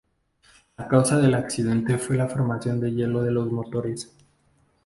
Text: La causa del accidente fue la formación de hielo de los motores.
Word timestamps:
La 0.79 0.87
causa 0.87 1.19
del 1.19 1.35
accidente 1.35 1.99
fue 1.99 2.17
la 2.17 2.27
formación 2.27 2.79
de 2.79 2.91
hielo 2.91 3.21
de 3.21 3.29
los 3.29 3.51
motores. 3.51 4.11